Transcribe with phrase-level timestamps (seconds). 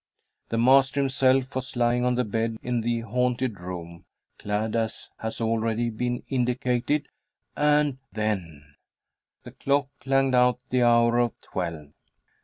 [0.49, 4.05] The master himself was lying on the bed in the haunted room,
[4.39, 7.07] clad as has already been indicated,
[7.55, 8.77] and then
[9.43, 11.91] The clock clanged out the hour of twelve.